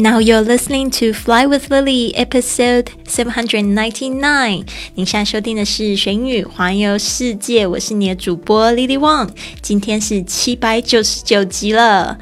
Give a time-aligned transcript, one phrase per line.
[0.00, 4.64] Now you're listening to Fly with Lily, episode seven hundred ninety nine。
[4.94, 9.28] 您现在收听的是《玄宇环游世界》，我是你的主播 Lily Wang，
[9.60, 12.18] 今天是七百九十九集了。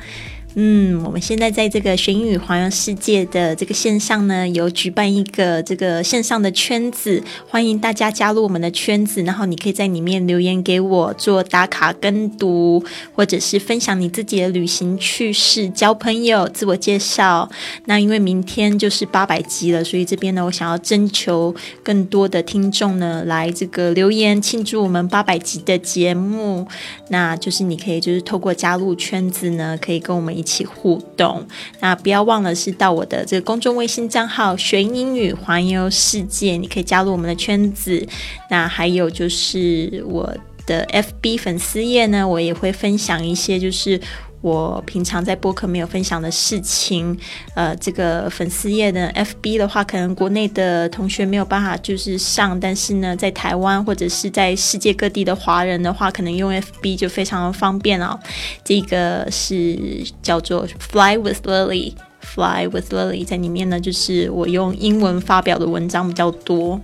[0.61, 9.22] 嗯，我们现在在这个学英语环游世界的这个线上呢，有举办一个这个线上的圈子，欢迎大家加入我们的圈子。
[9.22, 12.82] 然后你可以在里面留言给我做打卡跟读，
[13.14, 17.49] 或者是分享你自己的旅行趣事、交朋友、自我介绍。
[17.85, 21.54] 那因为明天就是八百集了，所以这边呢，我想要征求
[21.85, 26.66] 更多的听众呢来这个留言庆祝我们八百集的节目。
[27.11, 30.47] 那就是你可以就是透过加入圈子呢，可以跟我们一。
[30.48, 31.46] 一起互动，
[31.80, 38.08] 那不要忘了是到我的这个公众微信账号“学英语环游世界”，你可以加入我们的圈子。
[38.48, 44.00] 那还有就是我的 FB 粉丝页呢，我也会分享一些就是。
[44.41, 47.19] 我平常在播客没有分享的事情，
[47.55, 58.17] 呃，这个粉丝页的 FB 的话，可能国内的同学没有办法就是上，但是呢，在台湾或者是在世界各地的华人的话，可能用 FB 就非常的方便哦。
[58.62, 59.77] 这个是
[60.22, 66.80] 叫做 Fly with Lily，Fly with Lily，在里面呢，就是我用英文发表的文章比较多。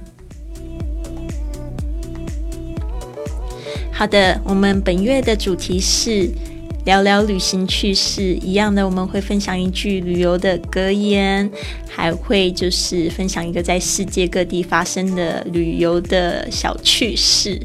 [3.93, 6.29] 好的，我们本月的主题是。
[6.85, 11.51] 聊聊旅行趣事，一样的，我们会分享一句旅游的格言，
[11.89, 17.59] 还会就是分享一个在世界各地发生的旅游的小趣事。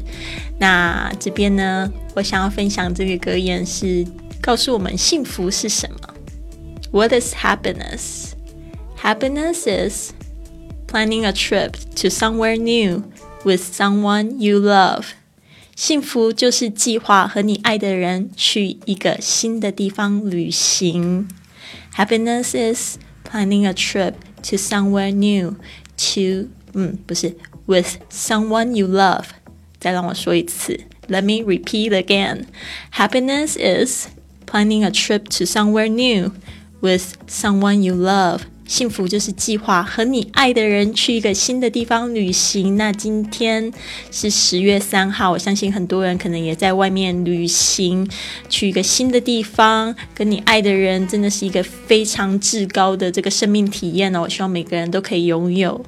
[0.58, 4.06] 那这边呢，我想要分享这个格言是
[4.40, 5.98] 告诉我们幸福是什么
[6.90, 8.32] ？What is happiness?
[9.02, 10.12] Happiness is
[10.86, 13.02] planning a trip to somewhere new
[13.44, 15.04] with someone you love.
[15.79, 21.27] 幸福就是计划和你爱的人去一个新的地方旅行。
[21.95, 22.97] Happiness is
[23.29, 24.13] planning a trip
[24.43, 25.55] to somewhere new
[25.97, 27.35] to 嗯，不是
[27.65, 29.25] with someone you love。
[29.79, 32.45] 再让我说一次，Let me repeat again.
[32.93, 34.07] Happiness is
[34.45, 36.31] planning a trip to somewhere new
[36.81, 38.41] with someone you love.
[38.70, 42.76] 幸福就是计划和你爱的人去一个新的地方旅行。
[42.76, 43.72] 那今天
[44.12, 48.08] 是十月三号，我相信很多人可能也在外面旅行，
[48.48, 54.20] 去一个新的地方，跟你爱的人，真的是一个非常至高的这个生命体验哦。
[54.22, 55.84] 我希望每个人都可以拥有。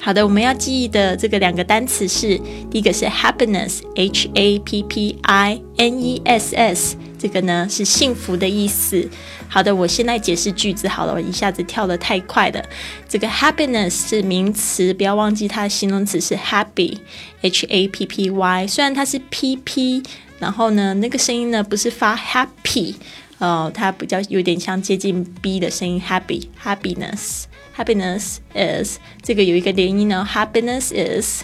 [0.00, 9.06] 好的，我们要记忆的这个两个单词是，第一个是 happiness，h a p p i n e s s，这个呢是幸福的意思。
[9.48, 12.64] 好的，我现在解释句子好了，我一下子跳得太快了。
[13.08, 18.66] 这个 happiness 是名词，不要忘记它的形容词是 happy，h a p p y。
[18.66, 20.02] 虽然它是 p p，
[20.38, 22.94] 然后呢，那个声音呢不是发 happy，
[23.38, 27.44] 呃，它比较有点像接近 b 的声音，happy，happiness。
[27.76, 30.28] Happiness is 这个有一个连音呢。
[30.30, 31.42] Happiness is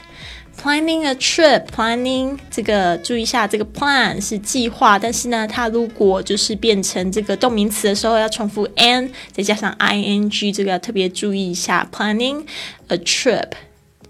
[0.60, 1.66] planning a trip.
[1.66, 11.88] Planning 这个注意一下，这个 plan 是计划，但是呢，它如果就是变成这个动名词的时候，要重复 n 再加上 ing，这个要特别注意一下。
[11.92, 12.44] Planning
[12.88, 13.50] a trip.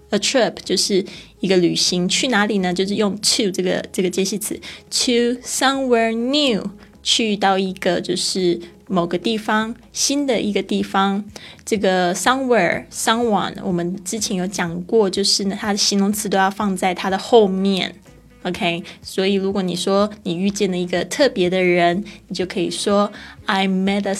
[0.09, 1.05] A trip 就是
[1.41, 2.73] 一个旅行，去哪里呢？
[2.73, 4.59] 就是用 to 这个这个介系词
[4.89, 6.63] ，to somewhere new，
[7.03, 8.59] 去到一个就是。
[8.87, 11.23] 某个地方，新的一个地方，
[11.65, 17.95] 这个 somewhere someone，我们之前有讲过，就是呢，它的形容词都要放在它的后面
[18.43, 18.83] ，OK。
[19.01, 23.11] 所以如果你说你遇见了一个特别的人，你就可以说
[23.45, 24.15] I met a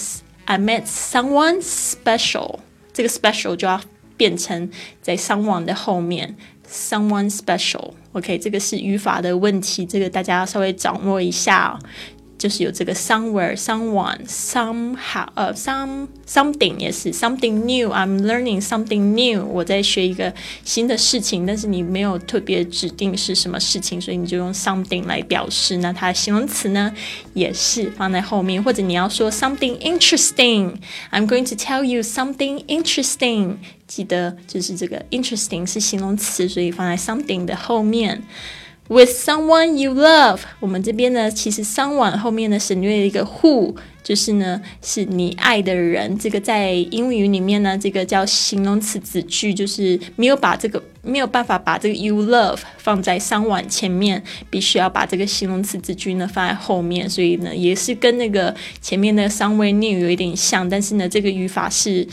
[0.46, 2.60] I met someone special，
[2.94, 3.82] 这个 special 就要
[4.16, 4.70] 变成
[5.02, 6.36] 在 someone 的后面
[6.70, 8.38] ，someone special，OK。
[8.38, 11.78] 这个是语法的问题，这个大家要稍微掌握一下。
[12.39, 17.89] 就是有这个 somewhere, someone, somehow，呃，some something 也是 something new.
[17.93, 19.47] I'm learning something new.
[19.47, 20.35] 我在学一个
[20.65, 25.77] 新的事情，但是你没有特别指定是什么事情，所以你就用 something 来表示。
[25.77, 26.93] 那它的形容词呢，
[27.33, 30.75] 也是放在后面，或者你要说 something interesting.
[31.13, 33.59] I'm going to tell you something interesting.
[33.87, 38.21] 记得就是这个 interesting 是形容词，所以放在 something 的后面。
[38.90, 46.18] With someone you love，我们这边呢，其实 someone 后面呢省略了一个 who，就是呢是你爱的人。
[46.18, 57.10] 这个在英语里面呢，这个叫形容词子句，就是没有把这个没有办法把这个 you love 放在 someone 前面，必须要把这个形容词子句呢放在后面。
[57.10, 62.08] 所以呢，也是跟那个前面的 somewhere new 有一点像，但是呢，这个语法是。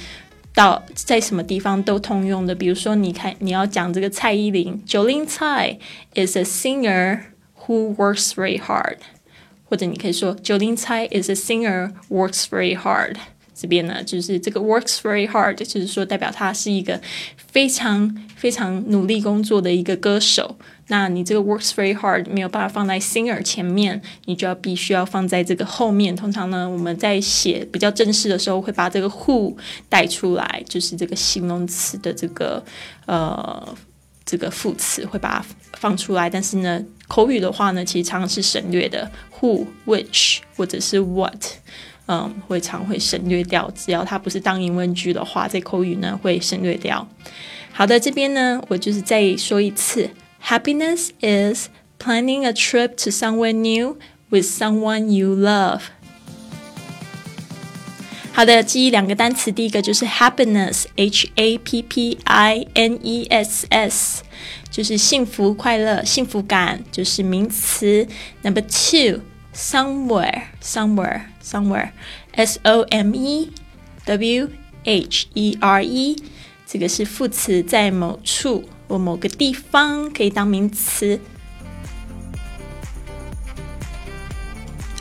[0.55, 5.79] 到在什么地方都通用的，比如说，你看你要讲这个蔡依林，Jolin Tsai
[6.15, 7.21] is a singer
[7.67, 8.99] who works very hard。
[9.67, 13.17] 或者你可以说 Jolin Cai is a singer works very hard。
[13.55, 17.01] 这边呢，就是这个 works very hard，就是说代表他是一个
[17.37, 20.57] 非常非常努力工作的一个歌手。
[20.89, 26.15] 那你这个 works very hard 没有办法放在 singer 前面，你就要必须要放在这个后面。
[26.15, 29.57] 通常呢，我们在写比较正式的时候，会把这个 who
[29.89, 32.63] 带出来，就是这个形容词的这个
[33.07, 33.75] 呃
[34.27, 35.45] 这个副词会把它
[35.79, 36.29] 放出来。
[36.29, 39.11] 但是呢，口语的话呢，其实常常是省略的
[39.41, 41.43] ，who、which 或者是 what。
[42.07, 47.09] 嗯，会常会省略掉，只要它不是当疑问句的话，在口语呢会省略掉。
[47.73, 50.11] 好的，这边呢我就是再说一次
[50.45, 51.69] ，Happiness is
[51.99, 53.97] planning a trip to somewhere new
[54.29, 55.81] with someone you love。
[58.33, 64.23] 好的，记忆两个单词，第一个就是 happiness，h a p p i n e s s，
[64.71, 68.07] 就是幸福、快乐、幸福感，就是名词。
[68.43, 71.34] Number two，somewhere，somewhere。
[71.45, 71.91] Somewhere,
[74.85, 76.17] somewhere,
[76.67, 81.21] 这个是副词，在某处或某个地方，可以当名词。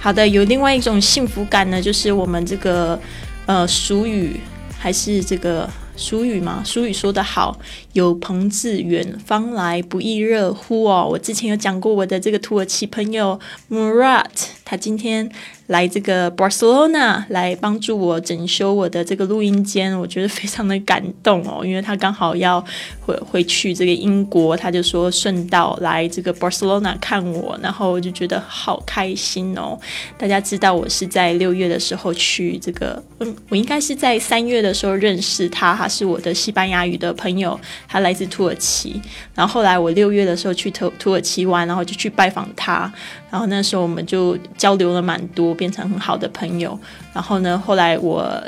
[0.02, 3.00] 好的，有另外一种幸福感呢，就是我们这个
[3.46, 4.40] 呃俗语
[4.78, 5.70] 还是这个。
[5.96, 7.56] 俗语嘛，俗语说得好，
[7.94, 11.08] 有朋自远方来，不亦乐乎哦。
[11.10, 14.26] 我之前有讲过我的这个土耳其朋友 Murat，
[14.66, 15.32] 他今天。
[15.68, 22.64] 来这个 Barcelona 来帮助我整修我的这个录音间，我觉得非常的感动哦，因为他刚好要
[23.00, 29.80] 回回去这个英国，他就说顺道来这个 Barcelona 看我，然后我就觉得好开心哦。
[30.18, 37.58] 大家知道我是在六月的时候去这个，嗯，我应该是在三月的时候认识他，他是我的西班牙语的朋友，
[37.94, 39.00] 他来自土耳其，
[39.36, 42.92] 然后后来我六月的时候去土土耳其玩，然后就去拜访他。
[43.30, 46.76] 然后那时候我们就交流了蛮多，变成很好的朋友。
[47.14, 48.44] 然后呢，后来我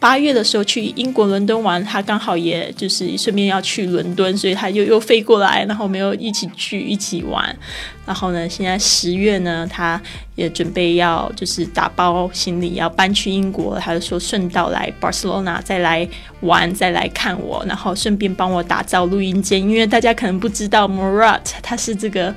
[0.00, 7.54] 八月的时候去英国伦敦玩，他刚好也就是顺便要去伦敦，所以他又又飞过来，然后我们又一起去一起玩。
[8.06, 10.00] 然后呢，现在十月呢，他
[10.36, 16.08] 也准备要就是打包行李要搬去英国，他就说顺道来 Barcelona 再来
[16.40, 22.34] 玩，再来看我，然后顺便帮我打造录音间，因为大家可能不知道 Murat 他是这个。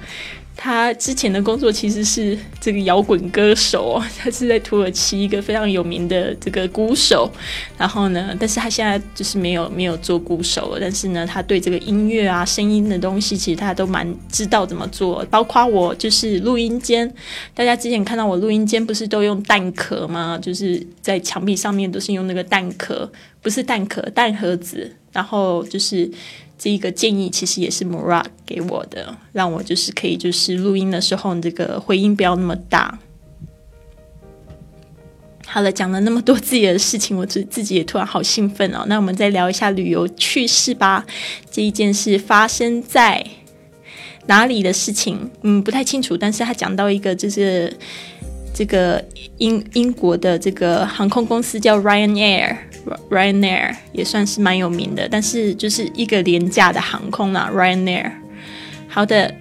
[0.55, 7.31] 他之前的工作其实是这个摇滚歌手， 他是在土耳其一个非常有名的这个鼓手。
[7.77, 10.77] 然后呢，但是他现在就是没有没有做鼓手了。
[10.79, 15.25] 但是呢，他对这个音乐啊、声音的东西，其实他都蛮知道怎么做。
[15.31, 17.11] 包括我就是录音间，
[17.55, 20.37] 大家之前看到我录音间不是都用蛋壳吗？
[20.39, 23.11] 就是在墙壁上面都是用那个蛋壳，
[23.41, 24.95] 不是蛋壳，蛋盒子。
[25.11, 26.11] 然后就是。
[26.61, 32.99] 这一个建议其实也是 Murat 给我的，让我就是可以就是录音的时候这个回音不要那么大。
[35.47, 38.85] 好了，讲了那么多自己的事情，我自自己也突然好兴奋哦。
[38.85, 41.03] 那我们再聊一下旅游趣事吧。
[41.49, 43.25] 这一件事发生在
[44.27, 45.31] 哪里的事情？
[45.41, 46.15] 嗯，不太清楚。
[46.15, 47.75] 但是他讲到一个就是
[48.53, 49.03] 这个
[49.37, 52.57] 英英国的这个航空公司叫 Ryanair。
[53.11, 57.47] Ryanair 也算是蛮有名的，但是就是一个廉价的航空啦。
[57.53, 58.11] Ryanair，
[58.87, 59.35] 好的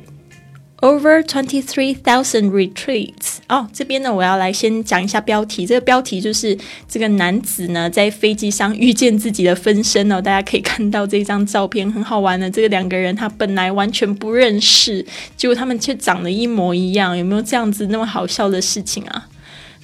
[0.80, 3.14] ，Over twenty three thousand retreat。
[3.50, 5.66] 哦，这边呢，我要来先讲一下标题。
[5.66, 6.56] 这个标题就是
[6.88, 10.22] 这个男子呢在飞机上遇见自己的分身哦。
[10.22, 12.48] 大家可以看到这张照片，很好玩的。
[12.48, 15.04] 这个两个人他本来完全不认识，
[15.36, 17.18] 结果他们却长得一模一样。
[17.18, 19.26] 有没有这样子那么好笑的事情啊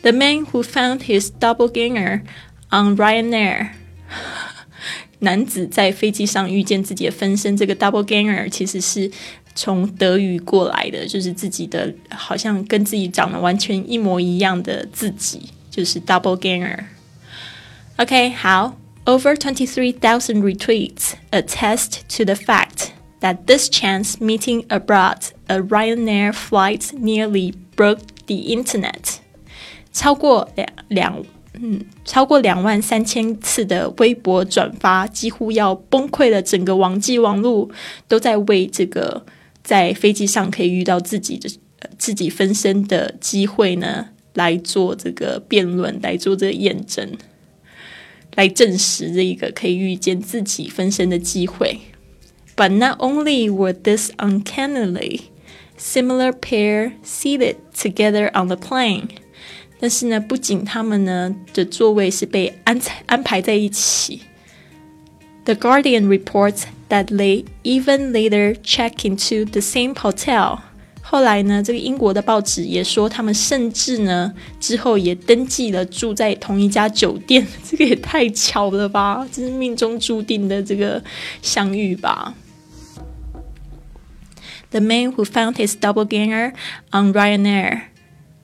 [0.02, 2.20] ？The man who found his doppelganger
[2.70, 3.70] On Ryanair，
[5.18, 7.56] 男子在飞机上遇见自己的分身。
[7.56, 9.10] 这个 double ganger 其实是
[9.55, 25.17] 从德语过来的，就是自己的好像跟自己长得完全一模一样的自己，就是 double ganger。OK，好，over twenty three thousand retweets attest to the fact that this chance meeting abroad
[25.47, 29.17] a Ryanair flight nearly broke the internet。
[29.91, 31.23] 超过两两。
[31.63, 36.41] 嗯，超过两万三千次的微博转发，几乎要崩溃了。
[36.41, 37.69] 整个网际网络
[38.07, 39.23] 都在为这个
[39.65, 41.49] 在飞机上可以遇到自己的
[41.97, 47.17] 自己分身的机会呢，来做这个辩论，来做这个验证，
[48.35, 51.79] 来证实这一个可以遇见自己分身的机会。
[52.55, 55.21] But not only were this uncannily
[55.77, 59.09] similar pair seated together on the plane.
[59.79, 64.21] 但是呢，不仅他们呢的座位是被安安排在一起。
[65.45, 70.59] The Guardian reports that they even later check into the same hotel。
[71.03, 79.27] 后来呢，这个英国的报纸也说，他们甚至呢之后也登记了住在同一家酒店，这个也太巧了吧！
[79.31, 81.03] 这是命中注定的这个
[81.41, 82.33] 相遇吧。
[84.69, 86.53] The man who found his doppelganger
[86.93, 87.81] on Ryanair,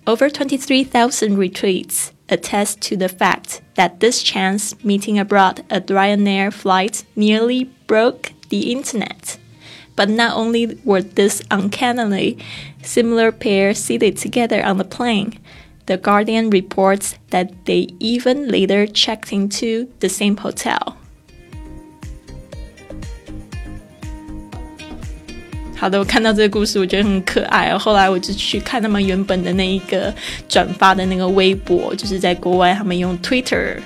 [0.06, 7.05] over 23,000 retweets attest to the fact that this chance meeting abroad at Ryanair flight
[7.17, 9.39] nearly broke the internet.
[9.97, 12.39] But not only were this uncannily
[12.83, 15.39] similar pair seated together on the plane,
[15.87, 20.97] the Guardian reports that they even later checked into the same hotel.
[25.83, 27.77] 好的，我看到这个故事，我觉得很可爱。
[27.77, 30.15] 后来我就去看他们原本的那一个
[30.49, 33.79] 转发的那个微博，就是在国外他们用 Twitter。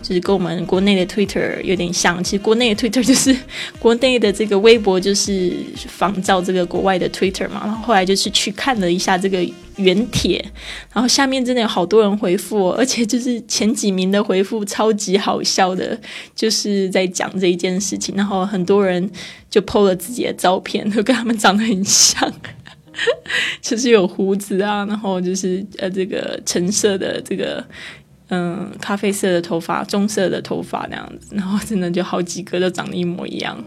[0.00, 3.36] 就是跟我们国内的 Twitter 有点像，其实国内的 Twitter 就是
[3.78, 7.60] 国内的这个微博，就是仿照这个国外的 Twitter 嘛。
[7.64, 9.38] 然后后来就是去看了一下这个
[9.76, 10.44] 原帖，
[10.92, 15.98] 然后下面真的有好多人回复， 而且就是前几名的回复超级好笑的，
[16.34, 18.14] 就是在讲这一件事情。
[18.16, 19.10] 然后很多人
[19.50, 22.32] 就 PO 了自己的照片，都跟他们长得很像，
[23.60, 27.64] 就是有胡子啊，然后就是呃这个橙色的这个。
[28.30, 33.62] 嗯，咖啡色的头发，棕色的头发那样子，然后真的就好几个都长得一模一样。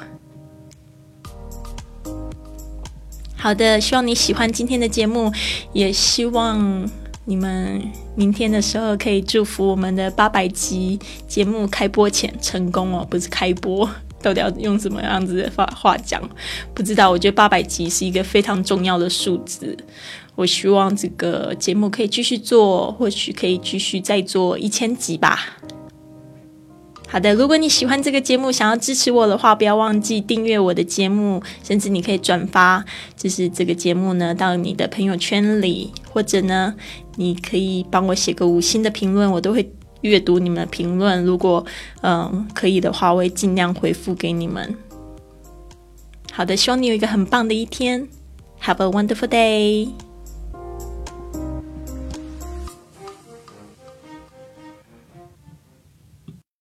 [3.39, 5.31] 好的，希望你喜欢今天的节目，
[5.71, 6.89] 也希望
[7.25, 7.81] 你们
[8.15, 13.87] 明天的时候可以祝福我们的八百集节目开播前成功哦，不是开播，
[14.23, 16.21] 到底要用什么样子的话话讲？
[16.73, 19.77] 不知道，我觉得八百集是一个非常重要的数字。
[20.35, 25.56] 我希望这个节目可以继续做，或许可以继续再做一千集吧。
[27.09, 32.83] 好的，如果你喜欢这个节目，想要支持我的话，不要忘记订阅我的节目，甚至你可以转发，
[33.15, 36.75] 就是这个节目呢到你的朋友圈里，或者呢，
[37.15, 39.71] 你可以帮我写个五星的评论，我都会
[40.01, 41.23] 阅读你们的评论。
[41.23, 41.65] 如果
[42.01, 44.75] 嗯可以的话，我会尽量回复给你们。
[46.33, 48.05] 好的，希望你有一个很棒的一天
[48.61, 50.06] ，Have a wonderful day。